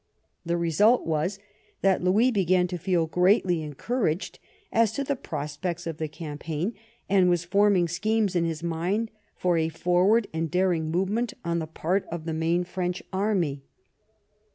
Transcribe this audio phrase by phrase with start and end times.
[0.43, 1.37] The result was
[1.81, 4.39] that Louis began to feel greatly encouraged
[4.71, 6.73] as to the prospects of the cam paign,
[7.07, 11.59] and was forming schemes in his mind for a for ward and daring movement on
[11.59, 13.61] the part of the main French army.